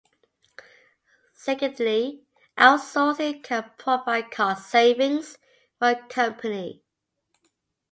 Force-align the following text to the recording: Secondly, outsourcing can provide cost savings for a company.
Secondly, 1.35 2.23
outsourcing 2.57 3.43
can 3.43 3.69
provide 3.77 4.31
cost 4.31 4.67
savings 4.67 5.37
for 5.77 5.89
a 5.89 6.07
company. 6.07 6.81